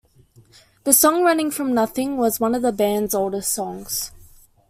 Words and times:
The 0.83 0.93
song 0.93 1.21
"Running 1.23 1.51
From 1.51 1.75
Nothing" 1.75 2.17
was 2.17 2.39
one 2.39 2.55
of 2.55 2.63
the 2.63 2.71
band's 2.71 3.13
oldest 3.13 3.53
songs. 3.53 4.11